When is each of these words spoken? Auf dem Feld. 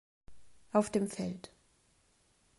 Auf 0.73 0.89
dem 0.91 1.07
Feld. 1.07 1.51